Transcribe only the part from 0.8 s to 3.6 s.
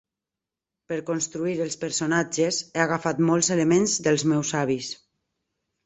Per construir els personatges he agafat molts